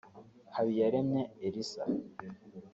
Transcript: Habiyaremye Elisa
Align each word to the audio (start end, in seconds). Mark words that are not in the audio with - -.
Habiyaremye 0.55 1.21
Elisa 1.45 1.83